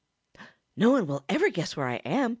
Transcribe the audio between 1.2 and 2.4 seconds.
ever guess where I am!"